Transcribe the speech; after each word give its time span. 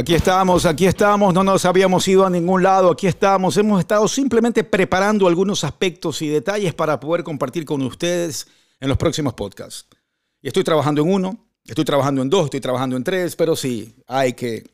Aquí 0.00 0.14
estamos, 0.14 0.64
aquí 0.64 0.86
estamos, 0.86 1.34
no 1.34 1.44
nos 1.44 1.66
habíamos 1.66 2.08
ido 2.08 2.24
a 2.24 2.30
ningún 2.30 2.62
lado, 2.62 2.90
aquí 2.90 3.06
estamos, 3.06 3.58
hemos 3.58 3.80
estado 3.80 4.08
simplemente 4.08 4.64
preparando 4.64 5.28
algunos 5.28 5.62
aspectos 5.62 6.22
y 6.22 6.28
detalles 6.28 6.72
para 6.72 6.98
poder 6.98 7.22
compartir 7.22 7.66
con 7.66 7.82
ustedes 7.82 8.48
en 8.80 8.88
los 8.88 8.96
próximos 8.96 9.34
podcasts. 9.34 9.86
Y 10.40 10.48
estoy 10.48 10.64
trabajando 10.64 11.02
en 11.02 11.12
uno, 11.12 11.46
estoy 11.66 11.84
trabajando 11.84 12.22
en 12.22 12.30
dos, 12.30 12.46
estoy 12.46 12.62
trabajando 12.62 12.96
en 12.96 13.04
tres, 13.04 13.36
pero 13.36 13.54
sí, 13.54 13.94
hay 14.06 14.32
que 14.32 14.70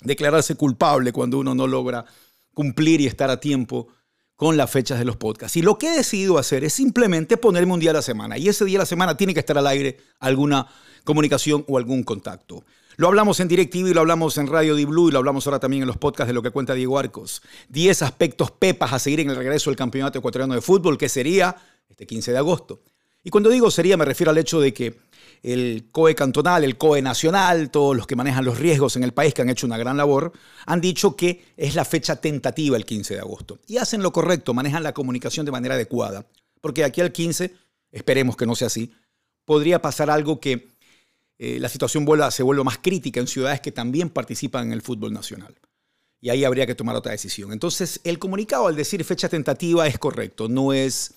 declararse 0.00 0.56
culpable 0.56 1.12
cuando 1.12 1.38
uno 1.38 1.54
no 1.54 1.68
logra 1.68 2.04
cumplir 2.52 3.00
y 3.00 3.06
estar 3.06 3.30
a 3.30 3.38
tiempo 3.38 3.86
con 4.34 4.56
las 4.56 4.68
fechas 4.68 4.98
de 4.98 5.04
los 5.04 5.16
podcasts. 5.16 5.56
Y 5.56 5.62
lo 5.62 5.78
que 5.78 5.86
he 5.86 5.96
decidido 5.98 6.36
hacer 6.36 6.64
es 6.64 6.72
simplemente 6.72 7.36
ponerme 7.36 7.74
un 7.74 7.78
día 7.78 7.92
a 7.92 7.94
la 7.94 8.02
semana. 8.02 8.38
Y 8.38 8.48
ese 8.48 8.64
día 8.64 8.78
a 8.78 8.82
la 8.82 8.86
semana 8.86 9.16
tiene 9.16 9.34
que 9.34 9.40
estar 9.40 9.56
al 9.56 9.68
aire 9.68 9.98
alguna 10.18 10.66
comunicación 11.04 11.64
o 11.68 11.78
algún 11.78 12.02
contacto. 12.02 12.64
Lo 12.96 13.08
hablamos 13.08 13.40
en 13.40 13.48
DirecTV 13.48 13.88
y 13.88 13.94
lo 13.94 14.00
hablamos 14.00 14.38
en 14.38 14.46
Radio 14.46 14.76
Di 14.76 14.84
Blue 14.84 15.08
y 15.08 15.12
lo 15.12 15.18
hablamos 15.18 15.46
ahora 15.46 15.58
también 15.58 15.82
en 15.82 15.88
los 15.88 15.96
podcasts 15.96 16.28
de 16.28 16.34
lo 16.34 16.42
que 16.42 16.50
cuenta 16.50 16.74
Diego 16.74 16.96
Arcos. 16.96 17.42
10 17.70 18.02
aspectos 18.02 18.52
pepas 18.52 18.92
a 18.92 19.00
seguir 19.00 19.20
en 19.20 19.30
el 19.30 19.36
regreso 19.36 19.70
del 19.70 19.76
Campeonato 19.76 20.18
Ecuatoriano 20.18 20.54
de 20.54 20.60
Fútbol, 20.60 20.96
que 20.96 21.08
sería 21.08 21.56
este 21.88 22.06
15 22.06 22.30
de 22.30 22.38
agosto. 22.38 22.82
Y 23.24 23.30
cuando 23.30 23.50
digo 23.50 23.70
sería, 23.70 23.96
me 23.96 24.04
refiero 24.04 24.30
al 24.30 24.38
hecho 24.38 24.60
de 24.60 24.72
que 24.72 24.94
el 25.42 25.88
COE 25.90 26.14
cantonal, 26.14 26.62
el 26.62 26.78
COE 26.78 27.02
nacional, 27.02 27.70
todos 27.70 27.96
los 27.96 28.06
que 28.06 28.14
manejan 28.14 28.44
los 28.44 28.58
riesgos 28.58 28.94
en 28.96 29.02
el 29.02 29.12
país, 29.12 29.34
que 29.34 29.42
han 29.42 29.50
hecho 29.50 29.66
una 29.66 29.76
gran 29.76 29.96
labor, 29.96 30.32
han 30.66 30.80
dicho 30.80 31.16
que 31.16 31.44
es 31.56 31.74
la 31.74 31.84
fecha 31.84 32.16
tentativa 32.16 32.76
el 32.76 32.84
15 32.84 33.14
de 33.14 33.20
agosto. 33.20 33.58
Y 33.66 33.78
hacen 33.78 34.02
lo 34.02 34.12
correcto, 34.12 34.54
manejan 34.54 34.82
la 34.82 34.94
comunicación 34.94 35.44
de 35.44 35.52
manera 35.52 35.74
adecuada. 35.74 36.26
Porque 36.60 36.84
aquí 36.84 37.00
al 37.00 37.12
15, 37.12 37.54
esperemos 37.90 38.36
que 38.36 38.46
no 38.46 38.54
sea 38.54 38.68
así, 38.68 38.92
podría 39.44 39.82
pasar 39.82 40.10
algo 40.10 40.38
que 40.38 40.73
eh, 41.38 41.58
la 41.58 41.68
situación 41.68 42.06
se 42.30 42.42
vuelve 42.42 42.64
más 42.64 42.78
crítica 42.78 43.20
en 43.20 43.26
ciudades 43.26 43.60
que 43.60 43.72
también 43.72 44.10
participan 44.10 44.66
en 44.66 44.72
el 44.72 44.82
fútbol 44.82 45.12
nacional. 45.12 45.54
Y 46.20 46.30
ahí 46.30 46.44
habría 46.44 46.66
que 46.66 46.74
tomar 46.74 46.96
otra 46.96 47.12
decisión. 47.12 47.52
Entonces, 47.52 48.00
el 48.04 48.18
comunicado 48.18 48.66
al 48.66 48.76
decir 48.76 49.04
fecha 49.04 49.28
tentativa 49.28 49.86
es 49.86 49.98
correcto, 49.98 50.48
no 50.48 50.72
es 50.72 51.14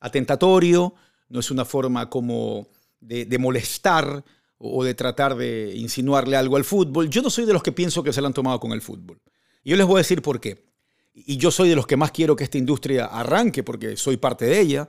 atentatorio, 0.00 0.94
no 1.28 1.40
es 1.40 1.50
una 1.50 1.64
forma 1.64 2.08
como 2.08 2.68
de, 3.00 3.24
de 3.24 3.38
molestar 3.38 4.24
o 4.58 4.84
de 4.84 4.94
tratar 4.94 5.34
de 5.36 5.72
insinuarle 5.74 6.36
algo 6.36 6.56
al 6.56 6.64
fútbol. 6.64 7.10
Yo 7.10 7.22
no 7.22 7.30
soy 7.30 7.46
de 7.46 7.52
los 7.52 7.62
que 7.62 7.72
pienso 7.72 8.02
que 8.02 8.12
se 8.12 8.20
lo 8.20 8.28
han 8.28 8.34
tomado 8.34 8.60
con 8.60 8.72
el 8.72 8.80
fútbol. 8.80 9.20
Yo 9.64 9.76
les 9.76 9.86
voy 9.86 9.96
a 9.96 9.98
decir 9.98 10.22
por 10.22 10.40
qué. 10.40 10.64
Y 11.14 11.36
yo 11.36 11.50
soy 11.50 11.68
de 11.68 11.76
los 11.76 11.86
que 11.86 11.96
más 11.96 12.10
quiero 12.10 12.36
que 12.36 12.44
esta 12.44 12.58
industria 12.58 13.06
arranque 13.06 13.62
porque 13.62 13.96
soy 13.96 14.16
parte 14.16 14.44
de 14.44 14.60
ella. 14.60 14.88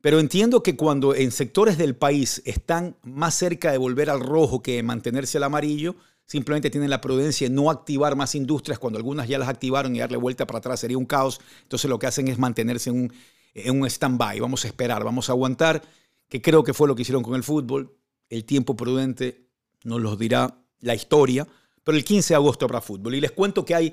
Pero 0.00 0.18
entiendo 0.18 0.62
que 0.62 0.76
cuando 0.76 1.14
en 1.14 1.30
sectores 1.30 1.76
del 1.76 1.94
país 1.94 2.42
están 2.46 2.96
más 3.02 3.34
cerca 3.34 3.70
de 3.70 3.78
volver 3.78 4.08
al 4.08 4.20
rojo 4.20 4.62
que 4.62 4.82
mantenerse 4.82 5.36
al 5.38 5.44
amarillo, 5.44 5.94
simplemente 6.24 6.70
tienen 6.70 6.88
la 6.88 7.00
prudencia 7.00 7.48
de 7.48 7.54
no 7.54 7.70
activar 7.70 8.16
más 8.16 8.34
industrias 8.34 8.78
cuando 8.78 8.98
algunas 8.98 9.28
ya 9.28 9.38
las 9.38 9.48
activaron 9.48 9.94
y 9.94 9.98
darle 9.98 10.16
vuelta 10.16 10.46
para 10.46 10.60
atrás 10.60 10.80
sería 10.80 10.96
un 10.96 11.04
caos. 11.04 11.40
Entonces 11.62 11.90
lo 11.90 11.98
que 11.98 12.06
hacen 12.06 12.28
es 12.28 12.38
mantenerse 12.38 12.90
en 12.90 12.96
un, 12.96 13.12
en 13.54 13.80
un 13.80 13.86
stand-by. 13.86 14.40
Vamos 14.40 14.64
a 14.64 14.68
esperar, 14.68 15.04
vamos 15.04 15.28
a 15.28 15.32
aguantar, 15.32 15.82
que 16.28 16.40
creo 16.40 16.64
que 16.64 16.72
fue 16.72 16.88
lo 16.88 16.94
que 16.94 17.02
hicieron 17.02 17.22
con 17.22 17.34
el 17.34 17.42
fútbol. 17.42 17.94
El 18.28 18.44
tiempo 18.44 18.76
prudente 18.76 19.48
nos 19.84 20.00
lo 20.00 20.16
dirá 20.16 20.56
la 20.80 20.94
historia. 20.94 21.46
Pero 21.84 21.98
el 21.98 22.04
15 22.04 22.28
de 22.28 22.36
agosto 22.36 22.64
habrá 22.64 22.80
fútbol. 22.80 23.14
Y 23.16 23.20
les 23.20 23.32
cuento 23.32 23.64
que 23.64 23.74
hay 23.74 23.92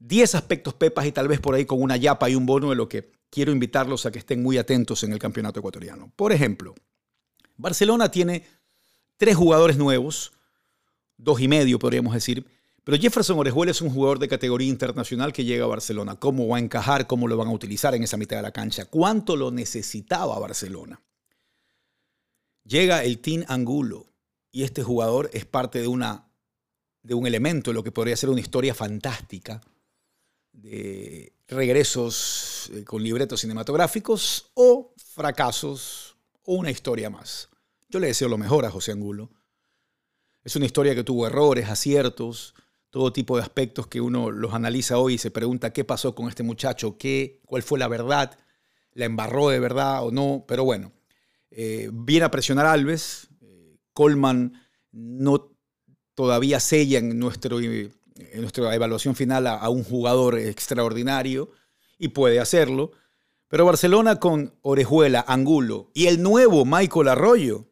10 0.00 0.34
aspectos 0.34 0.74
pepas 0.74 1.06
y 1.06 1.12
tal 1.12 1.28
vez 1.28 1.40
por 1.40 1.54
ahí 1.54 1.66
con 1.66 1.80
una 1.80 1.96
yapa 1.96 2.28
y 2.28 2.34
un 2.34 2.46
bono 2.46 2.70
de 2.70 2.76
lo 2.76 2.88
que 2.88 3.12
quiero 3.28 3.52
invitarlos 3.52 4.06
a 4.06 4.10
que 4.10 4.18
estén 4.18 4.42
muy 4.42 4.58
atentos 4.58 5.04
en 5.04 5.12
el 5.12 5.18
campeonato 5.18 5.60
ecuatoriano. 5.60 6.10
Por 6.16 6.32
ejemplo, 6.32 6.74
Barcelona 7.56 8.10
tiene 8.10 8.44
tres 9.18 9.36
jugadores 9.36 9.76
nuevos, 9.76 10.32
dos 11.16 11.40
y 11.40 11.48
medio 11.48 11.78
podríamos 11.78 12.14
decir, 12.14 12.46
pero 12.82 12.96
Jefferson 12.96 13.38
Orejuela 13.38 13.70
es 13.70 13.82
un 13.82 13.90
jugador 13.90 14.18
de 14.18 14.26
categoría 14.26 14.68
internacional 14.68 15.34
que 15.34 15.44
llega 15.44 15.64
a 15.64 15.68
Barcelona. 15.68 16.16
¿Cómo 16.16 16.48
va 16.48 16.56
a 16.56 16.60
encajar? 16.60 17.06
¿Cómo 17.06 17.28
lo 17.28 17.36
van 17.36 17.48
a 17.48 17.52
utilizar 17.52 17.94
en 17.94 18.02
esa 18.02 18.16
mitad 18.16 18.36
de 18.36 18.42
la 18.42 18.52
cancha? 18.52 18.86
¿Cuánto 18.86 19.36
lo 19.36 19.50
necesitaba 19.50 20.38
Barcelona? 20.38 21.00
Llega 22.64 23.04
el 23.04 23.18
Team 23.18 23.44
Angulo 23.48 24.06
y 24.50 24.62
este 24.62 24.82
jugador 24.82 25.28
es 25.34 25.44
parte 25.44 25.80
de, 25.80 25.88
una, 25.88 26.26
de 27.02 27.14
un 27.14 27.26
elemento, 27.26 27.74
lo 27.74 27.84
que 27.84 27.92
podría 27.92 28.16
ser 28.16 28.30
una 28.30 28.40
historia 28.40 28.74
fantástica 28.74 29.60
de 30.52 31.32
regresos 31.48 32.70
eh, 32.74 32.84
con 32.84 33.02
libretos 33.02 33.40
cinematográficos 33.40 34.50
o 34.54 34.94
fracasos 34.96 36.16
o 36.44 36.54
una 36.54 36.70
historia 36.70 37.10
más. 37.10 37.48
Yo 37.88 37.98
le 37.98 38.08
deseo 38.08 38.28
lo 38.28 38.38
mejor 38.38 38.64
a 38.64 38.70
José 38.70 38.92
Angulo. 38.92 39.30
Es 40.44 40.56
una 40.56 40.66
historia 40.66 40.94
que 40.94 41.04
tuvo 41.04 41.26
errores, 41.26 41.68
aciertos, 41.68 42.54
todo 42.90 43.12
tipo 43.12 43.36
de 43.36 43.42
aspectos 43.42 43.86
que 43.86 44.00
uno 44.00 44.30
los 44.30 44.54
analiza 44.54 44.98
hoy 44.98 45.14
y 45.14 45.18
se 45.18 45.30
pregunta 45.30 45.72
qué 45.72 45.84
pasó 45.84 46.14
con 46.14 46.28
este 46.28 46.42
muchacho, 46.42 46.98
qué, 46.98 47.40
cuál 47.46 47.62
fue 47.62 47.78
la 47.78 47.88
verdad, 47.88 48.38
la 48.92 49.04
embarró 49.04 49.48
de 49.48 49.60
verdad 49.60 50.04
o 50.04 50.10
no, 50.10 50.44
pero 50.48 50.64
bueno, 50.64 50.92
eh, 51.50 51.90
viene 51.92 52.24
a 52.24 52.30
presionar 52.30 52.66
Alves, 52.66 53.28
eh, 53.40 53.76
Colman 53.92 54.60
no 54.92 55.56
todavía 56.14 56.60
sella 56.60 56.98
en 56.98 57.18
nuestro 57.18 57.58
nuestra 58.34 58.74
evaluación 58.74 59.14
final 59.14 59.46
a, 59.46 59.68
un 59.68 59.84
jugador 59.84 60.38
extraordinario 60.38 61.50
y 61.98 62.08
puede 62.08 62.40
hacerlo. 62.40 62.92
Pero 63.48 63.64
Barcelona 63.64 64.20
con 64.20 64.54
Orejuela, 64.62 65.24
Angulo 65.26 65.90
y 65.94 66.06
el 66.06 66.22
nuevo 66.22 66.64
Michael 66.64 67.08
Arroyo 67.08 67.66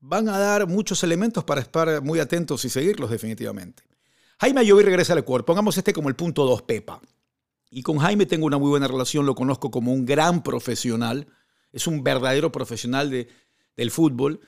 van 0.00 0.28
a 0.28 0.38
dar 0.38 0.66
muchos 0.66 1.02
elementos 1.02 1.44
para 1.44 1.60
estar 1.60 2.02
muy 2.02 2.20
atentos 2.20 2.64
y 2.64 2.68
seguirlos 2.68 3.10
definitivamente. 3.10 3.82
Jaime 4.38 4.60
Ayoví 4.60 4.82
regresa 4.82 5.14
al 5.14 5.20
Ecuador. 5.20 5.44
Pongamos 5.44 5.78
este 5.78 5.92
como 5.92 6.08
el 6.08 6.16
punto 6.16 6.44
2, 6.44 6.62
Pepa. 6.62 7.00
Y 7.70 7.82
con 7.82 7.98
Jaime 7.98 8.26
tengo 8.26 8.46
una 8.46 8.58
muy 8.58 8.68
buena 8.68 8.88
relación, 8.88 9.26
lo 9.26 9.34
conozco 9.34 9.70
como 9.70 9.92
un 9.92 10.04
gran 10.04 10.42
profesional. 10.42 11.26
Es 11.72 11.86
un 11.86 12.04
verdadero 12.04 12.52
profesional 12.52 13.10
de, 13.10 13.28
del 13.76 13.90
fútbol. 13.90 14.40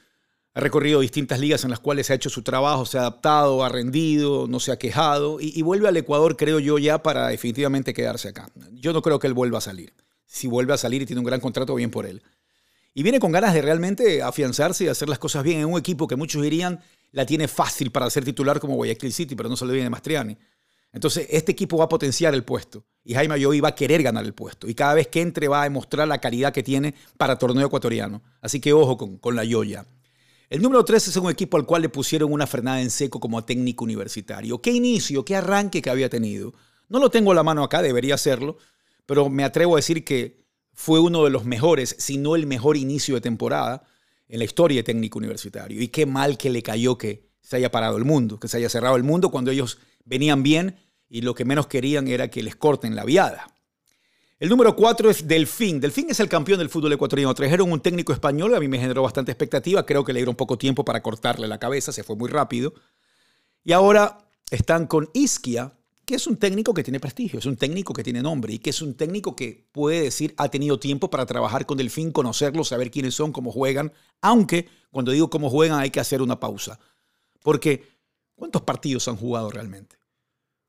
Ha 0.54 0.60
recorrido 0.60 1.00
distintas 1.00 1.38
ligas 1.38 1.64
en 1.64 1.70
las 1.70 1.78
cuales 1.78 2.10
ha 2.10 2.14
hecho 2.14 2.30
su 2.30 2.42
trabajo, 2.42 2.84
se 2.84 2.98
ha 2.98 3.02
adaptado, 3.02 3.64
ha 3.64 3.68
rendido, 3.68 4.46
no 4.48 4.60
se 4.60 4.72
ha 4.72 4.78
quejado 4.78 5.38
y, 5.40 5.62
vuelve 5.62 5.88
al 5.88 5.96
Ecuador, 5.96 6.36
creo 6.36 6.58
yo, 6.58 6.78
ya 6.78 7.02
para 7.02 7.28
definitivamente 7.28 7.94
quedarse 7.94 8.28
acá. 8.28 8.50
Yo 8.72 8.92
no 8.92 9.02
creo 9.02 9.18
que 9.18 9.26
él 9.26 9.34
vuelva 9.34 9.58
a 9.58 9.62
salir. 9.62 9.92
Si 10.26 10.46
vuelve 10.46 10.72
a 10.72 10.78
salir 10.78 11.02
y 11.02 11.06
tiene 11.06 11.20
un 11.20 11.26
gran 11.26 11.40
contrato, 11.40 11.74
bien 11.74 11.90
por 11.90 12.06
él. 12.06 12.22
Y 12.94 13.02
viene 13.02 13.20
con 13.20 13.30
ganas 13.30 13.54
de 13.54 13.62
realmente 13.62 14.22
afianzarse 14.22 14.84
y 14.84 14.88
hacer 14.88 15.08
las 15.08 15.18
cosas 15.18 15.44
bien 15.44 15.60
en 15.60 15.66
un 15.66 15.78
equipo 15.78 16.08
que 16.08 16.16
muchos 16.16 16.42
dirían 16.42 16.80
la 17.12 17.24
tiene 17.24 17.48
fácil 17.48 17.90
para 17.90 18.10
ser 18.10 18.24
titular 18.24 18.60
como 18.60 18.74
Guayaquil 18.74 19.12
City, 19.12 19.34
pero 19.34 19.48
no 19.48 19.56
se 19.56 19.64
le 19.66 19.72
viene 19.72 19.88
Mastriani. 19.88 20.36
Entonces, 20.92 21.26
este 21.30 21.52
equipo 21.52 21.76
va 21.76 21.84
a 21.84 21.88
potenciar 21.88 22.34
el 22.34 22.44
puesto 22.44 22.84
y 23.04 23.14
Jaime 23.14 23.34
Ayoví 23.34 23.60
va 23.60 23.68
a 23.68 23.74
querer 23.74 24.02
ganar 24.02 24.24
el 24.24 24.34
puesto. 24.34 24.68
Y 24.68 24.74
cada 24.74 24.94
vez 24.94 25.08
que 25.08 25.20
entre 25.20 25.48
va 25.48 25.60
a 25.60 25.64
demostrar 25.64 26.08
la 26.08 26.18
calidad 26.18 26.52
que 26.52 26.62
tiene 26.62 26.94
para 27.16 27.36
torneo 27.36 27.66
ecuatoriano. 27.66 28.22
Así 28.40 28.60
que 28.60 28.72
ojo 28.72 28.96
con, 28.96 29.18
con 29.18 29.36
la 29.36 29.44
Yoya. 29.44 29.86
El 30.50 30.62
número 30.62 30.82
3 30.82 31.08
es 31.08 31.16
un 31.16 31.28
equipo 31.30 31.58
al 31.58 31.66
cual 31.66 31.82
le 31.82 31.90
pusieron 31.90 32.32
una 32.32 32.46
frenada 32.46 32.80
en 32.80 32.90
seco 32.90 33.20
como 33.20 33.44
técnico 33.44 33.84
universitario. 33.84 34.62
¿Qué 34.62 34.72
inicio, 34.72 35.22
qué 35.22 35.36
arranque 35.36 35.82
que 35.82 35.90
había 35.90 36.08
tenido? 36.08 36.54
No 36.88 36.98
lo 37.00 37.10
tengo 37.10 37.34
la 37.34 37.42
mano 37.42 37.62
acá, 37.62 37.82
debería 37.82 38.14
hacerlo, 38.14 38.56
pero 39.04 39.28
me 39.28 39.44
atrevo 39.44 39.74
a 39.74 39.78
decir 39.78 40.04
que 40.06 40.46
fue 40.72 41.00
uno 41.00 41.22
de 41.24 41.28
los 41.28 41.44
mejores, 41.44 41.96
si 41.98 42.16
no 42.16 42.34
el 42.34 42.46
mejor 42.46 42.78
inicio 42.78 43.14
de 43.14 43.20
temporada 43.20 43.82
en 44.26 44.38
la 44.38 44.46
historia 44.46 44.78
de 44.78 44.84
técnico 44.84 45.18
universitario. 45.18 45.82
Y 45.82 45.88
qué 45.88 46.06
mal 46.06 46.38
que 46.38 46.48
le 46.48 46.62
cayó 46.62 46.96
que 46.96 47.28
se 47.42 47.56
haya 47.56 47.70
parado 47.70 47.98
el 47.98 48.06
mundo, 48.06 48.40
que 48.40 48.48
se 48.48 48.56
haya 48.56 48.70
cerrado 48.70 48.96
el 48.96 49.02
mundo 49.02 49.30
cuando 49.30 49.50
ellos 49.50 49.76
venían 50.06 50.42
bien 50.42 50.76
y 51.10 51.20
lo 51.20 51.34
que 51.34 51.44
menos 51.44 51.66
querían 51.66 52.08
era 52.08 52.28
que 52.28 52.42
les 52.42 52.56
corten 52.56 52.96
la 52.96 53.04
viada. 53.04 53.54
El 54.40 54.48
número 54.50 54.76
4 54.76 55.10
es 55.10 55.26
Delfín. 55.26 55.80
Delfín 55.80 56.10
es 56.10 56.20
el 56.20 56.28
campeón 56.28 56.60
del 56.60 56.68
fútbol 56.68 56.92
ecuatoriano. 56.92 57.34
Trajeron 57.34 57.72
un 57.72 57.80
técnico 57.80 58.12
español, 58.12 58.54
a 58.54 58.60
mí 58.60 58.68
me 58.68 58.78
generó 58.78 59.02
bastante 59.02 59.32
expectativa. 59.32 59.84
Creo 59.84 60.04
que 60.04 60.12
le 60.12 60.20
dieron 60.20 60.36
poco 60.36 60.56
tiempo 60.56 60.84
para 60.84 61.02
cortarle 61.02 61.48
la 61.48 61.58
cabeza, 61.58 61.90
se 61.90 62.04
fue 62.04 62.14
muy 62.14 62.30
rápido. 62.30 62.72
Y 63.64 63.72
ahora 63.72 64.18
están 64.48 64.86
con 64.86 65.10
Isquia, 65.12 65.72
que 66.04 66.14
es 66.14 66.28
un 66.28 66.36
técnico 66.36 66.72
que 66.72 66.84
tiene 66.84 67.00
prestigio, 67.00 67.40
es 67.40 67.46
un 67.46 67.56
técnico 67.56 67.92
que 67.92 68.04
tiene 68.04 68.22
nombre 68.22 68.52
y 68.52 68.60
que 68.60 68.70
es 68.70 68.80
un 68.80 68.94
técnico 68.94 69.34
que 69.34 69.66
puede 69.72 70.02
decir 70.02 70.34
ha 70.36 70.48
tenido 70.48 70.78
tiempo 70.78 71.10
para 71.10 71.26
trabajar 71.26 71.66
con 71.66 71.76
Delfín, 71.76 72.12
conocerlos, 72.12 72.68
saber 72.68 72.92
quiénes 72.92 73.14
son, 73.14 73.32
cómo 73.32 73.50
juegan. 73.50 73.92
Aunque 74.20 74.68
cuando 74.92 75.10
digo 75.10 75.30
cómo 75.30 75.50
juegan 75.50 75.80
hay 75.80 75.90
que 75.90 75.98
hacer 75.98 76.22
una 76.22 76.38
pausa. 76.38 76.78
Porque, 77.42 77.88
¿cuántos 78.36 78.62
partidos 78.62 79.08
han 79.08 79.16
jugado 79.16 79.50
realmente? 79.50 79.96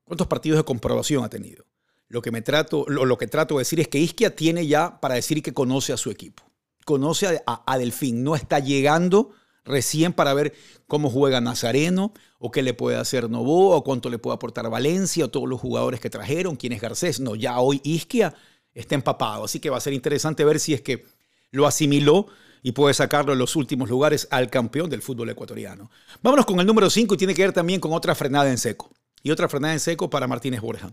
¿Cuántos 0.05 0.25
partidos 0.25 0.57
de 0.57 0.63
comprobación 0.63 1.23
ha 1.23 1.29
tenido? 1.29 1.68
Lo 2.09 2.23
que, 2.23 2.31
me 2.31 2.41
trato, 2.41 2.85
lo, 2.87 3.17
que 3.17 3.27
trato 3.27 3.55
de 3.55 3.61
decir 3.61 3.79
es 3.79 3.87
que 3.87 3.99
Isquia 3.99 4.35
tiene 4.35 4.65
ya 4.65 4.99
para 4.99 5.13
decir 5.15 5.43
que 5.43 5.53
conoce 5.53 5.93
a 5.93 5.97
su 5.97 6.09
equipo. 6.09 6.43
Conoce 6.83 7.41
a, 7.45 7.77
Delfín. 7.77 8.23
No 8.23 8.35
está 8.35 8.57
llegando 8.57 9.31
recién 9.63 10.13
para 10.13 10.33
ver 10.33 10.55
cómo 10.87 11.11
juega 11.11 11.39
Nazareno 11.39 12.11
o 12.39 12.49
qué 12.49 12.63
le 12.63 12.73
puede 12.73 12.97
hacer 12.97 13.29
Novoa 13.29 13.75
o 13.75 13.83
cuánto 13.83 14.09
le 14.09 14.17
puede 14.17 14.35
aportar 14.35 14.67
Valencia 14.71 15.25
o 15.25 15.29
todos 15.29 15.47
los 15.47 15.61
jugadores 15.61 15.99
que 15.99 16.09
trajeron, 16.09 16.55
quién 16.55 16.73
es 16.73 16.81
Garcés. 16.81 17.19
No, 17.19 17.35
ya 17.35 17.59
hoy 17.59 17.79
Isquia 17.83 18.33
está 18.73 18.95
empapado. 18.95 19.43
Así 19.43 19.59
que 19.59 19.69
va 19.69 19.77
a 19.77 19.81
ser 19.81 19.93
interesante 19.93 20.43
ver 20.43 20.59
si 20.59 20.73
es 20.73 20.81
que 20.81 21.05
lo 21.51 21.67
asimiló 21.67 22.25
y 22.63 22.71
puede 22.71 22.95
sacarlo 22.95 23.33
en 23.33 23.39
los 23.39 23.55
últimos 23.55 23.87
lugares 23.87 24.27
al 24.31 24.49
campeón 24.49 24.89
del 24.89 25.03
fútbol 25.03 25.29
ecuatoriano. 25.29 25.91
Vámonos 26.23 26.47
con 26.47 26.59
el 26.59 26.65
número 26.65 26.89
5 26.89 27.13
y 27.13 27.17
tiene 27.17 27.35
que 27.35 27.43
ver 27.43 27.53
también 27.53 27.79
con 27.79 27.93
otra 27.93 28.15
frenada 28.15 28.49
en 28.49 28.57
seco. 28.57 28.89
y 29.21 29.31
otra 29.31 29.47
frenada 29.47 29.73
en 29.73 29.79
seco 29.79 30.09
para 30.09 30.27
Martínez 30.27 30.61
Borja. 30.61 30.91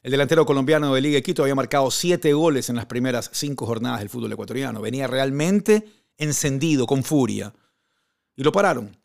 El 0.00 0.12
delantero 0.12 0.46
colombiano 0.46 0.94
de 0.94 1.00
Liga 1.00 1.16
de 1.16 1.22
Quito 1.22 1.42
había 1.42 1.56
marcado 1.56 1.90
siete 1.90 2.32
goles 2.32 2.70
en 2.70 2.76
las 2.76 2.86
primeras 2.86 3.30
cinco 3.32 3.66
jornadas 3.66 3.98
del 3.98 4.08
fútbol 4.08 4.32
ecuatoriano. 4.32 4.80
Venía 4.80 5.08
realmente 5.08 5.84
encendido, 6.16 6.86
con 6.86 7.02
furia. 7.02 7.52
Y 8.36 8.44
lo 8.44 8.52
pararon. 8.52 8.96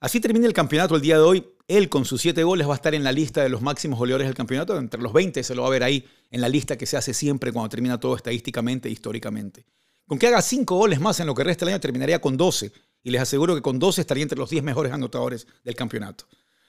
Así 0.00 0.20
termina 0.20 0.46
el 0.46 0.52
campeonato 0.52 0.96
el 0.96 1.02
día 1.02 1.16
de 1.16 1.22
hoy. 1.22 1.48
Él 1.68 1.88
con 1.88 2.04
sus 2.04 2.20
siete 2.20 2.42
goles 2.42 2.66
va 2.68 2.72
a 2.72 2.76
estar 2.76 2.94
en 2.94 3.04
la 3.04 3.12
lista 3.12 3.42
de 3.42 3.48
los 3.48 3.62
máximos 3.62 3.98
goleadores 3.98 4.26
del 4.26 4.34
campeonato. 4.34 4.76
Entre 4.76 5.00
los 5.00 5.12
20 5.12 5.44
se 5.44 5.54
lo 5.54 5.62
va 5.62 5.68
a 5.68 5.70
ver 5.70 5.84
ahí 5.84 6.04
en 6.30 6.40
la 6.40 6.48
lista 6.48 6.76
que 6.76 6.86
se 6.86 6.96
hace 6.96 7.14
siempre 7.14 7.52
cuando 7.52 7.68
termina 7.68 7.98
todo 8.00 8.16
estadísticamente 8.16 8.88
e 8.88 8.92
históricamente. 8.92 9.64
Con 10.08 10.18
que 10.18 10.26
haga 10.26 10.42
cinco 10.42 10.76
goles 10.76 11.00
más 11.00 11.20
en 11.20 11.26
lo 11.26 11.34
que 11.34 11.44
resta 11.44 11.64
del 11.64 11.74
año 11.74 11.80
terminaría 11.80 12.20
con 12.20 12.36
12. 12.36 12.72
Y 13.04 13.10
les 13.10 13.22
aseguro 13.22 13.54
que 13.54 13.62
con 13.62 13.78
12 13.78 14.00
estaría 14.00 14.22
entre 14.22 14.38
los 14.38 14.50
10 14.50 14.64
mejores 14.64 14.92
anotadores 14.92 15.46
del 15.62 15.76
campeonato. 15.76 16.26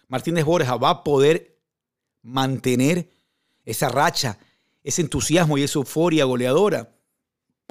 Martínez 0.07 0.45
Borja 0.45 0.75
va 0.77 0.89
a 0.91 1.03
poder 1.03 1.59
mantener 2.21 3.09
esa 3.67 3.89
racha, 3.89 4.39
ese 4.81 5.01
entusiasmo 5.01 5.57
y 5.57 5.63
esa 5.63 5.77
euforia 5.77 6.23
goleadora. 6.23 6.95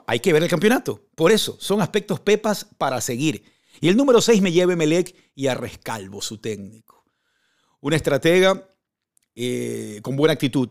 Hay 0.06 0.20
que 0.20 0.32
ver 0.32 0.42
el 0.42 0.48
campeonato. 0.48 1.06
Por 1.14 1.32
eso, 1.32 1.56
son 1.58 1.80
aspectos 1.80 2.20
pepas 2.20 2.66
para 2.76 3.00
seguir. 3.00 3.44
Y 3.80 3.88
el 3.88 3.96
número 3.96 4.20
6 4.20 4.42
me 4.42 4.52
lleve 4.52 4.76
Melec 4.76 5.16
y 5.34 5.46
a 5.46 5.54
Rescalvo, 5.54 6.20
su 6.20 6.36
técnico. 6.38 7.06
Una 7.80 7.96
estratega 7.96 8.68
eh, 9.34 10.00
con 10.02 10.16
buena 10.16 10.34
actitud. 10.34 10.68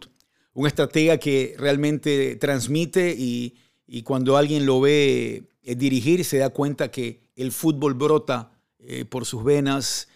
Un 0.54 0.68
estratega 0.68 1.18
que 1.18 1.56
realmente 1.57 2.36
transmite 2.36 3.13
y, 3.18 3.57
cuando 4.04 4.38
alguien 4.38 4.66
lo 4.66 4.80
ve 4.80 5.50
eh, 5.63 5.75
dirigir 5.75 6.24
se 6.24 6.38
da 6.38 6.50
cuenta 6.50 6.92
que 6.92 7.31
el 7.36 7.51
fútbol 7.51 7.95
brota 7.95 8.51
eh, 8.80 9.06
por 9.06 9.25
sus 9.25 9.44
venas, 9.44 10.07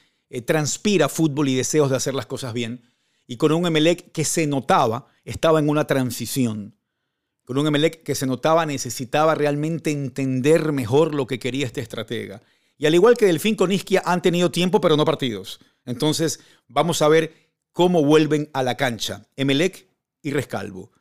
transpira 0.45 1.09
fútbol 1.09 1.49
y 1.49 1.55
deseos 1.55 1.89
de 1.89 1.95
hacer 1.95 2.13
las 2.13 2.27
cosas 2.27 2.53
bien. 2.53 2.88
Y 3.31 3.37
con 3.37 3.51
un 3.51 3.67
Emelec 3.67 4.11
que 4.11 4.25
se 4.25 4.47
notaba, 4.47 5.05
estaba 5.23 5.59
en 5.59 5.69
una 5.69 5.85
transición. 5.85 6.75
Con 7.45 7.59
un 7.59 7.67
Emelec 7.67 8.01
que 8.01 8.15
se 8.15 8.25
notaba 8.25 8.65
necesitaba 8.65 9.35
realmente 9.35 9.91
entender 9.91 10.71
mejor 10.71 11.13
lo 11.13 11.27
que 11.27 11.37
quería 11.37 11.67
este 11.67 11.79
estratega. 11.79 12.41
Y 12.79 12.87
al 12.87 12.95
igual 12.95 13.17
que 13.17 13.27
Delfín 13.27 13.55
con 13.55 13.71
Isquia 13.71 14.01
han 14.03 14.23
tenido 14.23 14.49
tiempo, 14.49 14.81
pero 14.81 14.97
no 14.97 15.05
partidos. 15.05 15.59
Entonces, 15.85 16.39
vamos 16.67 17.03
a 17.03 17.07
ver 17.07 17.31
cómo 17.71 18.03
vuelven 18.03 18.49
a 18.51 18.63
la 18.63 18.75
cancha 18.77 19.27
Emelec 19.35 19.87
y 20.23 20.31
Rescalvo. 20.31 20.91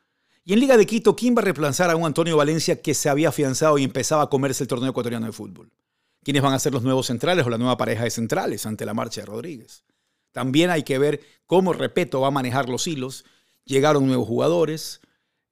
Y 0.45 0.53
en 0.53 0.59
Liga 0.59 0.77
de 0.77 0.85
Quito, 0.85 1.15
¿quién 1.15 1.35
va 1.35 1.41
a 1.41 1.45
reemplazar 1.45 1.89
a 1.89 1.95
un 1.95 2.05
Antonio 2.05 2.37
Valencia 2.37 2.79
que 2.79 2.93
se 2.93 3.09
había 3.09 3.29
afianzado 3.29 3.79
y 3.79 3.83
empezaba 3.83 4.21
a 4.21 4.29
comerse 4.29 4.65
el 4.65 4.67
torneo 4.67 4.91
ecuatoriano 4.91 5.25
de 5.25 5.31
fútbol? 5.31 5.71
¿Quiénes 6.23 6.43
van 6.43 6.53
a 6.53 6.59
ser 6.59 6.73
los 6.73 6.83
nuevos 6.83 7.07
centrales 7.07 7.43
o 7.43 7.49
la 7.49 7.57
nueva 7.57 7.75
pareja 7.75 8.03
de 8.03 8.11
centrales 8.11 8.67
ante 8.67 8.85
la 8.85 8.93
marcha 8.93 9.21
de 9.21 9.25
Rodríguez? 9.25 9.83
También 10.31 10.69
hay 10.69 10.83
que 10.83 10.97
ver 10.97 11.21
cómo 11.45 11.73
Repeto 11.73 12.21
va 12.21 12.27
a 12.27 12.31
manejar 12.31 12.69
los 12.69 12.87
hilos. 12.87 13.25
Llegaron 13.65 14.07
nuevos 14.07 14.27
jugadores, 14.27 15.01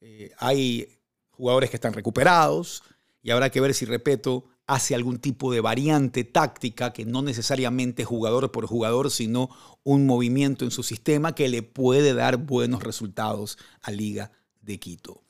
eh, 0.01 0.31
hay 0.38 1.00
jugadores 1.29 1.69
que 1.69 1.77
están 1.77 1.94
recuperados 1.94 2.83
y 3.21 3.31
habrá 3.31 3.50
que 3.50 3.62
ver 3.62 3.74
si 3.74 3.85
Repeto 3.85 4.45
hace 4.68 4.95
algún 4.95 5.19
tipo 5.19 5.51
de 5.51 5.62
variante 5.62 6.25
táctica 6.25 6.91
que 6.91 7.06
no 7.06 7.21
necesariamente 7.21 8.03
jugador 8.03 8.51
por 8.51 8.68
jugador, 8.68 9.09
sino 9.09 9.50
un 9.83 10.06
movimiento 10.06 10.65
en 10.65 10.71
su 10.71 10.83
sistema 10.83 11.33
que 11.33 11.47
le 11.47 11.63
puede 11.63 12.13
dar 12.13 12.38
buenos 12.38 12.83
resultados 12.83 13.57
a 13.81 13.91
Liga 13.91 14.31
de 14.62 14.80
Quito. 14.80 15.23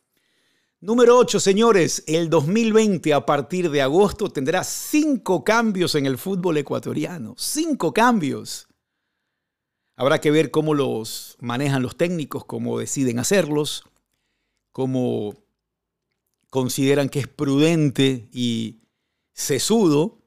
Número 0.79 1.17
8, 1.17 1.39
señores, 1.39 2.03
el 2.07 2.29
2020 2.29 3.13
a 3.13 3.25
partir 3.25 3.69
de 3.71 3.81
agosto 3.81 4.29
tendrá 4.29 4.63
cinco 4.63 5.43
cambios 5.43 5.95
en 5.95 6.05
el 6.05 6.17
fútbol 6.17 6.57
ecuatoriano. 6.57 7.33
Cinco 7.37 7.93
cambios. 7.93 8.66
Habrá 9.97 10.21
que 10.21 10.31
ver 10.31 10.51
cómo 10.51 10.73
los 10.75 11.35
manejan 11.39 11.81
los 11.81 11.97
técnicos, 11.97 12.45
cómo 12.45 12.79
deciden 12.79 13.19
hacerlos, 13.19 13.83
cómo 14.71 15.33
consideran 16.49 17.09
que 17.09 17.19
es 17.19 17.27
prudente 17.27 18.29
y 18.31 18.83
sesudo, 19.33 20.19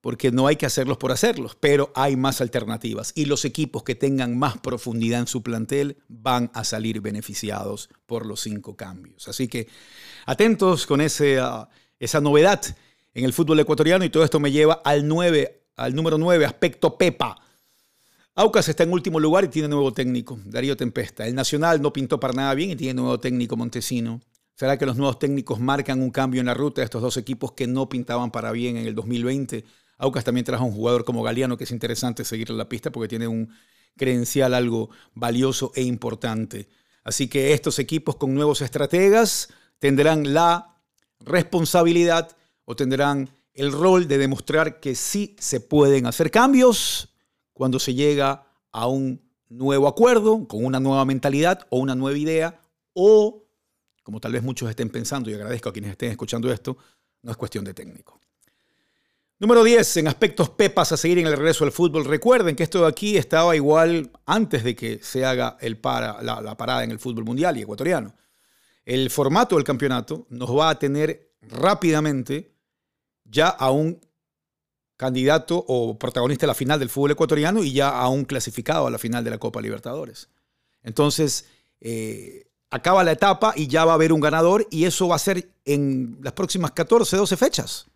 porque 0.00 0.32
no 0.32 0.48
hay 0.48 0.56
que 0.56 0.66
hacerlos 0.66 0.98
por 0.98 1.12
hacerlos, 1.12 1.54
pero 1.54 1.92
hay 1.94 2.16
más 2.16 2.40
alternativas 2.40 3.12
y 3.14 3.26
los 3.26 3.44
equipos 3.44 3.84
que 3.84 3.94
tengan 3.94 4.36
más 4.36 4.58
profundidad 4.58 5.20
en 5.20 5.26
su 5.28 5.44
plantel 5.44 5.96
van 6.08 6.50
a 6.54 6.64
salir 6.64 7.00
beneficiados 7.00 7.88
por 8.04 8.26
los 8.26 8.40
cinco 8.40 8.76
cambios. 8.76 9.28
Así 9.28 9.46
que 9.46 9.68
atentos 10.26 10.86
con 10.88 11.00
ah, 11.00 11.68
esa 12.00 12.20
novedad 12.20 12.60
en 13.14 13.24
el 13.24 13.32
fútbol 13.32 13.60
ecuatoriano 13.60 14.04
y 14.04 14.10
todo 14.10 14.24
esto 14.24 14.40
me 14.40 14.50
lleva 14.50 14.82
al, 14.84 15.06
9, 15.06 15.66
al 15.76 15.94
número 15.94 16.18
9, 16.18 16.46
aspecto 16.46 16.98
Pepa. 16.98 17.40
Aucas 18.34 18.66
está 18.70 18.84
en 18.84 18.92
último 18.94 19.20
lugar 19.20 19.44
y 19.44 19.48
tiene 19.48 19.68
nuevo 19.68 19.92
técnico, 19.92 20.40
Darío 20.46 20.74
Tempesta. 20.74 21.26
El 21.26 21.34
Nacional 21.34 21.82
no 21.82 21.92
pintó 21.92 22.18
para 22.18 22.32
nada 22.32 22.54
bien 22.54 22.70
y 22.70 22.76
tiene 22.76 22.94
nuevo 22.94 23.20
técnico, 23.20 23.58
Montesino. 23.58 24.22
¿Será 24.54 24.78
que 24.78 24.86
los 24.86 24.96
nuevos 24.96 25.18
técnicos 25.18 25.60
marcan 25.60 26.00
un 26.00 26.10
cambio 26.10 26.40
en 26.40 26.46
la 26.46 26.54
ruta 26.54 26.80
de 26.80 26.86
estos 26.86 27.02
dos 27.02 27.18
equipos 27.18 27.52
que 27.52 27.66
no 27.66 27.90
pintaban 27.90 28.30
para 28.30 28.50
bien 28.50 28.78
en 28.78 28.86
el 28.86 28.94
2020? 28.94 29.66
Aucas 29.98 30.24
también 30.24 30.46
trajo 30.46 30.64
un 30.64 30.72
jugador 30.72 31.04
como 31.04 31.22
Galeano 31.22 31.58
que 31.58 31.64
es 31.64 31.72
interesante 31.72 32.24
seguir 32.24 32.50
en 32.50 32.56
la 32.56 32.70
pista 32.70 32.90
porque 32.90 33.06
tiene 33.06 33.28
un 33.28 33.50
credencial 33.98 34.54
algo 34.54 34.88
valioso 35.12 35.70
e 35.74 35.82
importante. 35.82 36.70
Así 37.04 37.28
que 37.28 37.52
estos 37.52 37.78
equipos 37.78 38.16
con 38.16 38.32
nuevos 38.32 38.62
estrategas 38.62 39.50
tendrán 39.78 40.32
la 40.32 40.78
responsabilidad 41.20 42.34
o 42.64 42.76
tendrán 42.76 43.28
el 43.52 43.72
rol 43.72 44.08
de 44.08 44.16
demostrar 44.16 44.80
que 44.80 44.94
sí 44.94 45.36
se 45.38 45.60
pueden 45.60 46.06
hacer 46.06 46.30
cambios 46.30 47.11
cuando 47.52 47.78
se 47.78 47.94
llega 47.94 48.46
a 48.70 48.86
un 48.86 49.20
nuevo 49.48 49.88
acuerdo, 49.88 50.46
con 50.48 50.64
una 50.64 50.80
nueva 50.80 51.04
mentalidad 51.04 51.66
o 51.70 51.78
una 51.78 51.94
nueva 51.94 52.18
idea 52.18 52.60
o 52.94 53.42
como 54.02 54.20
tal 54.20 54.32
vez 54.32 54.42
muchos 54.42 54.68
estén 54.68 54.90
pensando, 54.90 55.30
y 55.30 55.34
agradezco 55.34 55.68
a 55.68 55.72
quienes 55.72 55.92
estén 55.92 56.10
escuchando 56.10 56.52
esto, 56.52 56.76
no 57.22 57.30
es 57.30 57.36
cuestión 57.36 57.64
de 57.64 57.74
técnico. 57.74 58.20
Número 59.38 59.64
10, 59.64 59.96
en 59.98 60.08
aspectos 60.08 60.50
pepas 60.50 60.92
a 60.92 60.96
seguir 60.96 61.18
en 61.18 61.26
el 61.26 61.36
regreso 61.36 61.64
al 61.64 61.72
fútbol. 61.72 62.04
Recuerden 62.04 62.54
que 62.54 62.62
esto 62.62 62.82
de 62.82 62.88
aquí 62.88 63.16
estaba 63.16 63.56
igual 63.56 64.10
antes 64.24 64.62
de 64.62 64.76
que 64.76 65.00
se 65.02 65.24
haga 65.24 65.56
el 65.60 65.78
para, 65.78 66.22
la, 66.22 66.40
la 66.40 66.56
parada 66.56 66.84
en 66.84 66.92
el 66.92 67.00
fútbol 67.00 67.24
mundial 67.24 67.56
y 67.56 67.62
ecuatoriano. 67.62 68.14
El 68.84 69.10
formato 69.10 69.56
del 69.56 69.64
campeonato 69.64 70.26
nos 70.30 70.56
va 70.56 70.70
a 70.70 70.78
tener 70.78 71.32
rápidamente 71.42 72.54
ya 73.24 73.48
a 73.48 73.70
un 73.70 74.00
candidato 75.02 75.64
o 75.66 75.98
protagonista 75.98 76.46
a 76.46 76.52
la 76.54 76.54
final 76.54 76.78
del 76.78 76.88
fútbol 76.88 77.10
ecuatoriano 77.10 77.64
y 77.64 77.72
ya 77.72 77.88
a 77.88 78.08
un 78.08 78.24
clasificado 78.24 78.86
a 78.86 78.90
la 78.90 78.98
final 78.98 79.24
de 79.24 79.30
la 79.30 79.38
Copa 79.38 79.60
Libertadores. 79.60 80.28
Entonces, 80.84 81.46
eh, 81.80 82.46
acaba 82.70 83.02
la 83.02 83.10
etapa 83.10 83.52
y 83.56 83.66
ya 83.66 83.84
va 83.84 83.90
a 83.90 83.94
haber 83.96 84.12
un 84.12 84.20
ganador 84.20 84.68
y 84.70 84.84
eso 84.84 85.08
va 85.08 85.16
a 85.16 85.18
ser 85.18 85.50
en 85.64 86.18
las 86.22 86.34
próximas 86.34 86.70
14, 86.70 87.16
12 87.16 87.36
fechas. 87.36 87.86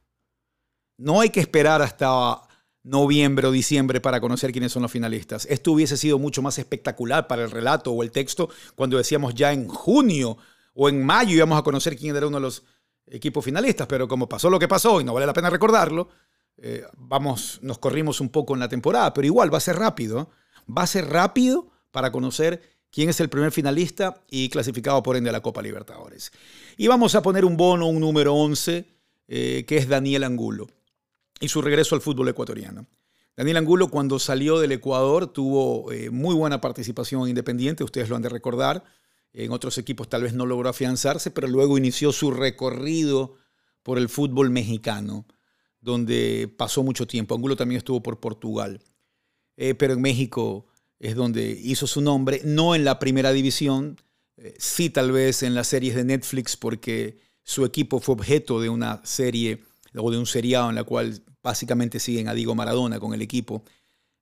No 0.97 1.21
hay 1.21 1.31
que 1.31 1.39
esperar 1.39 1.81
hasta 1.81 2.43
noviembre 2.83 3.47
o 3.47 3.53
diciembre 3.53 4.01
para 4.01 4.21
conocer 4.21 4.51
quiénes 4.51 4.73
son 4.73 4.83
los 4.83 4.91
finalistas. 4.91 5.47
Esto 5.49 5.71
hubiese 5.71 5.97
sido 5.97 6.19
mucho 6.19 6.43
más 6.43 6.59
espectacular 6.59 7.29
para 7.29 7.45
el 7.45 7.53
relato 7.53 7.93
o 7.93 8.03
el 8.03 8.11
texto 8.11 8.49
cuando 8.75 8.97
decíamos 8.97 9.33
ya 9.33 9.53
en 9.53 9.69
junio 9.69 10.39
o 10.75 10.89
en 10.89 11.07
mayo 11.07 11.37
íbamos 11.37 11.57
a 11.57 11.63
conocer 11.63 11.97
quién 11.97 12.17
era 12.17 12.27
uno 12.27 12.39
de 12.39 12.43
los 12.43 12.65
equipos 13.07 13.45
finalistas, 13.45 13.87
pero 13.87 14.09
como 14.09 14.29
pasó 14.29 14.51
lo 14.51 14.59
que 14.59 14.67
pasó 14.67 15.01
y 15.01 15.05
no 15.05 15.15
vale 15.15 15.27
la 15.27 15.33
pena 15.33 15.51
recordarlo, 15.51 16.09
eh, 16.59 16.85
vamos, 16.97 17.59
nos 17.63 17.79
corrimos 17.79 18.21
un 18.21 18.29
poco 18.29 18.55
en 18.55 18.61
la 18.61 18.69
temporada, 18.69 19.13
pero 19.13 19.27
igual 19.27 19.53
va 19.53 19.59
a 19.59 19.61
ser 19.61 19.77
rápido. 19.77 20.31
Va 20.69 20.83
a 20.83 20.87
ser 20.87 21.09
rápido 21.09 21.71
para 21.91 22.11
conocer 22.11 22.63
quién 22.91 23.09
es 23.09 23.21
el 23.21 23.29
primer 23.29 23.53
finalista 23.53 24.23
y 24.31 24.49
clasificado 24.49 25.03
por 25.03 25.17
ende 25.17 25.31
a 25.31 25.33
la 25.33 25.43
Copa 25.43 25.63
Libertadores. 25.63 26.33
Y 26.77 26.89
vamos 26.89 27.15
a 27.15 27.23
poner 27.23 27.45
un 27.45 27.57
bono, 27.57 27.87
un 27.87 28.01
número 28.01 28.35
11, 28.35 28.87
eh, 29.29 29.65
que 29.67 29.77
es 29.77 29.89
Daniel 29.89 30.25
Angulo 30.25 30.67
y 31.41 31.49
su 31.49 31.61
regreso 31.63 31.95
al 31.95 32.01
fútbol 32.01 32.29
ecuatoriano. 32.29 32.87
Daniel 33.37 33.59
Angulo 33.59 33.89
cuando 33.89 34.19
salió 34.19 34.59
del 34.59 34.73
Ecuador 34.73 35.27
tuvo 35.27 35.93
eh, 35.93 36.11
muy 36.11 36.35
buena 36.35 36.61
participación 36.61 37.29
independiente, 37.29 37.85
ustedes 37.85 38.09
lo 38.09 38.17
han 38.17 38.23
de 38.23 38.31
recordar. 38.31 38.85
En 39.35 39.53
otros 39.53 39.77
equipos 39.77 40.09
tal 40.09 40.23
vez 40.23 40.33
no 40.33 40.47
logró 40.47 40.71
afianzarse, 40.71 41.31
pero 41.31 41.47
luego 41.47 41.77
inició 41.77 42.13
su 42.13 42.31
recorrido 42.31 43.35
por 43.83 43.99
el 43.99 44.09
fútbol 44.09 44.49
mexicano, 44.49 45.27
donde 45.87 46.53
pasó 46.57 46.83
mucho 46.83 47.07
tiempo. 47.07 47.35
Angulo 47.37 47.55
también 47.57 47.79
estuvo 47.79 48.03
por 48.03 48.19
Portugal, 48.19 48.83
eh, 49.57 49.75
pero 49.75 49.95
en 49.95 50.03
México 50.03 50.67
es 50.99 51.15
donde 51.15 51.49
hizo 51.49 51.87
su 51.87 52.01
nombre, 52.01 52.43
no 52.45 52.75
en 52.75 52.85
la 52.85 52.99
primera 52.99 53.33
división, 53.33 54.01
eh, 54.37 54.55
sí 54.59 54.91
tal 54.91 55.13
vez 55.13 55.45
en 55.45 55.55
las 55.55 55.69
series 55.69 55.95
de 55.95 56.05
Netflix 56.05 56.57
porque 56.57 57.21
su 57.45 57.65
equipo 57.65 58.01
fue 58.01 58.17
objeto 58.17 58.61
de 58.61 58.69
una 58.69 59.01
serie 59.05 59.63
o 59.95 60.11
de 60.11 60.19
un 60.19 60.27
seriado 60.27 60.69
en 60.69 60.75
la 60.75 60.83
cual 60.83 61.23
básicamente 61.41 62.01
siguen 62.01 62.29
a 62.29 62.35
Diego 62.35 62.57
Maradona 62.57 62.99
con 62.99 63.15
el 63.15 63.23
equipo 63.23 63.63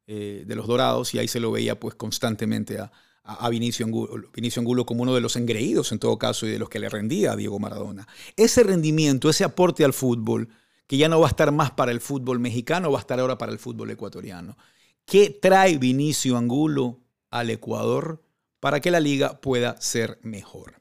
eh, 0.06 0.44
de 0.47 0.54
los 0.56 0.66
Dorados 0.66 1.14
y 1.14 1.18
ahí 1.18 1.28
se 1.28 1.40
lo 1.40 1.50
veía 1.50 1.80
pues 1.80 1.94
constantemente 1.94 2.78
a, 2.78 2.92
a, 3.23 3.49
Vinicio, 3.49 3.87
Angulo, 3.87 4.28
Vinicio 4.35 4.61
Angulo 4.61 4.85
como 4.85 5.02
uno 5.02 5.14
de 5.14 5.23
los 5.23 5.37
engreídos 5.37 5.92
en 5.92 5.99
todo 5.99 6.18
caso 6.18 6.47
y 6.47 6.50
de 6.50 6.59
los 6.59 6.68
que 6.68 6.78
le 6.78 6.90
rendía 6.90 7.33
a 7.33 7.37
Diego 7.37 7.59
Maradona. 7.59 8.06
Ese 8.37 8.64
rendimiento, 8.64 9.30
ese 9.30 9.44
aporte 9.44 9.83
al 9.83 9.94
fútbol, 9.94 10.50
que 10.86 10.96
ya 10.96 11.08
no 11.08 11.20
va 11.20 11.26
a 11.26 11.30
estar 11.30 11.50
más 11.52 11.70
para 11.70 11.92
el 11.92 12.00
fútbol 12.00 12.38
mexicano, 12.40 12.90
va 12.90 12.98
a 12.98 13.00
estar 13.00 13.18
ahora 13.20 13.38
para 13.38 13.52
el 13.52 13.58
fútbol 13.58 13.90
ecuatoriano. 13.90 14.56
¿Qué 15.04 15.30
trae 15.30 15.78
Vinicio 15.78 16.36
Angulo 16.36 17.00
al 17.34 17.50
Ecuador 17.50 18.22
para 18.64 18.80
que 18.80 18.90
la 18.90 18.98
liga 18.98 19.40
pueda 19.42 19.78
ser 19.78 20.18
mejor. 20.22 20.80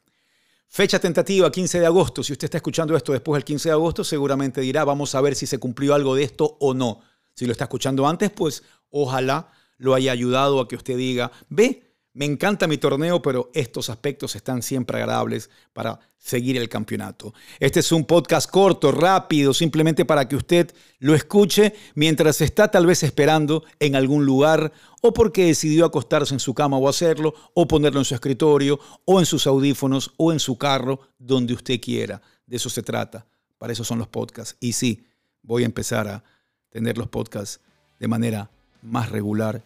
Fecha 0.69 0.99
tentativa, 0.99 1.51
15 1.51 1.81
de 1.81 1.85
agosto. 1.85 2.23
Si 2.23 2.31
usted 2.31 2.45
está 2.45 2.59
escuchando 2.59 2.95
esto 2.95 3.11
después 3.11 3.39
del 3.39 3.43
15 3.43 3.67
de 3.67 3.73
agosto, 3.73 4.03
seguramente 4.05 4.61
dirá, 4.61 4.85
vamos 4.85 5.15
a 5.15 5.21
ver 5.21 5.35
si 5.35 5.47
se 5.47 5.57
cumplió 5.57 5.93
algo 5.93 6.15
de 6.15 6.23
esto 6.23 6.57
o 6.61 6.73
no. 6.73 7.01
Si 7.33 7.45
lo 7.45 7.51
está 7.51 7.65
escuchando 7.65 8.07
antes, 8.07 8.29
pues 8.31 8.63
ojalá 8.89 9.51
lo 9.77 9.95
haya 9.95 10.11
ayudado 10.11 10.61
a 10.61 10.67
que 10.67 10.75
usted 10.75 10.95
diga, 10.95 11.31
ve, 11.49 11.92
me 12.13 12.25
encanta 12.25 12.67
mi 12.67 12.77
torneo, 12.77 13.21
pero 13.23 13.49
estos 13.55 13.89
aspectos 13.89 14.35
están 14.35 14.61
siempre 14.61 14.97
agradables 14.97 15.49
para 15.73 15.99
seguir 16.19 16.57
el 16.57 16.69
campeonato. 16.69 17.33
Este 17.59 17.79
es 17.79 17.91
un 17.91 18.05
podcast 18.05 18.49
corto, 18.49 18.91
rápido, 18.91 19.51
simplemente 19.53 20.05
para 20.05 20.27
que 20.27 20.35
usted 20.35 20.71
lo 20.99 21.15
escuche 21.15 21.73
mientras 21.95 22.39
está 22.41 22.69
tal 22.69 22.85
vez 22.85 23.01
esperando 23.01 23.63
en 23.79 23.95
algún 23.95 24.25
lugar 24.25 24.71
o 25.01 25.11
porque 25.11 25.45
decidió 25.45 25.85
acostarse 25.85 26.35
en 26.35 26.39
su 26.39 26.53
cama 26.53 26.77
o 26.77 26.87
hacerlo, 26.87 27.33
o 27.55 27.67
ponerlo 27.67 27.99
en 27.99 28.05
su 28.05 28.13
escritorio, 28.13 28.79
o 29.05 29.19
en 29.19 29.25
sus 29.25 29.47
audífonos, 29.47 30.13
o 30.17 30.31
en 30.31 30.39
su 30.39 30.57
carro, 30.57 30.99
donde 31.17 31.53
usted 31.53 31.81
quiera. 31.81 32.21
De 32.45 32.57
eso 32.57 32.69
se 32.69 32.83
trata. 32.83 33.25
Para 33.57 33.73
eso 33.73 33.83
son 33.83 33.97
los 33.97 34.07
podcasts. 34.07 34.55
Y 34.59 34.73
sí, 34.73 35.03
voy 35.41 35.63
a 35.63 35.65
empezar 35.65 36.07
a 36.07 36.23
tener 36.69 36.97
los 36.97 37.07
podcasts 37.07 37.59
de 37.99 38.07
manera 38.07 38.49
más 38.81 39.09
regular 39.09 39.63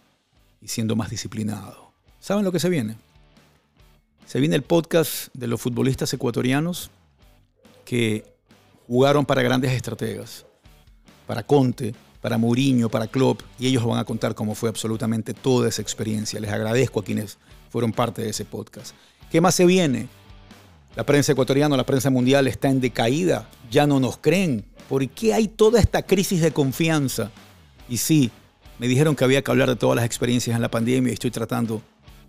y 0.62 0.70
siendo 0.70 0.96
más 0.96 1.10
disciplinado. 1.10 1.87
¿Saben 2.20 2.44
lo 2.44 2.52
que 2.52 2.60
se 2.60 2.70
viene? 2.70 2.96
Se 4.26 4.40
viene 4.40 4.56
el 4.56 4.64
podcast 4.64 5.34
de 5.34 5.48
los 5.48 5.62
futbolistas 5.62 6.14
ecuatorianos 6.14 6.90
que 7.86 8.26
jugaron 8.88 9.26
para 9.26 9.42
grandes 9.42 9.72
estrategas, 9.72 10.46
para 11.26 11.44
Conte, 11.44 11.94
para 12.22 12.38
Mourinho, 12.38 12.90
para 12.90 13.08
Klopp, 13.08 13.42
y 13.60 13.68
ellos 13.68 13.86
van 13.86 14.00
a 14.00 14.04
contar 14.04 14.36
cómo 14.36 14.56
fue 14.56 14.70
absolutamente 14.70 15.34
toda 15.34 15.70
esa 15.70 15.82
experiencia. 15.82 16.40
Les 16.40 16.52
agradezco 16.52 17.00
a 17.00 17.04
quienes 17.04 17.38
fueron 17.70 17.94
parte 17.94 18.22
de 18.22 18.30
ese 18.30 18.44
podcast. 18.44 18.94
¿Qué 19.32 19.40
más 19.40 19.56
se 19.56 19.66
viene? 19.66 20.10
La 20.96 21.06
prensa 21.06 21.32
ecuatoriana, 21.32 21.78
la 21.78 21.86
prensa 21.86 22.10
mundial 22.10 22.48
está 22.48 22.70
en 22.70 22.82
decaída, 22.82 23.48
ya 23.70 23.86
no 23.86 24.00
nos 24.00 24.18
creen. 24.18 24.66
¿Por 24.90 25.08
qué 25.10 25.34
hay 25.34 25.48
toda 25.48 25.80
esta 25.80 26.02
crisis 26.02 26.42
de 26.42 26.52
confianza? 26.52 27.32
Y 27.88 27.98
sí, 27.98 28.32
me 28.80 28.88
dijeron 28.88 29.16
que 29.16 29.24
había 29.24 29.44
que 29.44 29.52
hablar 29.52 29.70
de 29.70 29.76
todas 29.76 29.96
las 29.96 30.06
experiencias 30.06 30.56
en 30.56 30.62
la 30.62 30.72
pandemia 30.72 31.12
y 31.12 31.14
estoy 31.14 31.32
tratando 31.32 31.82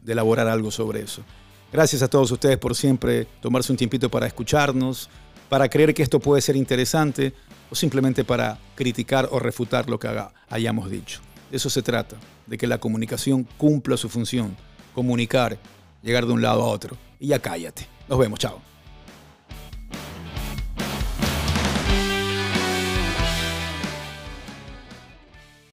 de 0.08 0.14
elaborar 0.14 0.48
algo 0.48 0.70
sobre 0.70 1.02
eso. 1.02 1.22
Gracias 1.70 2.00
a 2.00 2.08
todos 2.08 2.30
ustedes 2.30 2.56
por 2.56 2.74
siempre 2.74 3.26
tomarse 3.42 3.70
un 3.70 3.76
tiempito 3.76 4.10
para 4.10 4.26
escucharnos, 4.26 5.10
para 5.50 5.68
creer 5.68 5.92
que 5.92 6.02
esto 6.02 6.18
puede 6.18 6.40
ser 6.40 6.56
interesante 6.56 7.34
o 7.70 7.74
simplemente 7.74 8.24
para 8.24 8.58
criticar 8.74 9.28
o 9.30 9.38
refutar 9.38 9.90
lo 9.90 9.98
que 9.98 10.08
hayamos 10.48 10.90
dicho. 10.90 11.20
De 11.50 11.58
eso 11.58 11.68
se 11.68 11.82
trata, 11.82 12.16
de 12.46 12.56
que 12.56 12.66
la 12.66 12.78
comunicación 12.78 13.46
cumpla 13.58 13.98
su 13.98 14.08
función, 14.08 14.56
comunicar, 14.94 15.58
llegar 16.02 16.24
de 16.24 16.32
un 16.32 16.40
lado 16.40 16.62
a 16.62 16.68
otro. 16.68 16.96
Y 17.20 17.28
ya 17.28 17.38
cállate. 17.38 17.86
Nos 18.08 18.18
vemos, 18.18 18.38
chao. 18.38 18.62